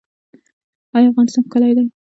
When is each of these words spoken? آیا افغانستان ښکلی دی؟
آیا 0.95 1.07
افغانستان 1.11 1.43
ښکلی 1.47 1.71
دی؟ 1.77 1.85